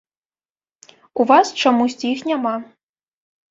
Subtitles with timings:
[1.19, 2.55] У вас чамусьці іх няма.